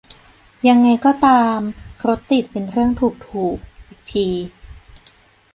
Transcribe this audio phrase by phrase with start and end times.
[0.67, 1.59] ยังไงก็ตาม
[2.07, 3.57] "รถติดเป็นเรื่องถูก-ถูก"
[3.87, 4.27] อีกที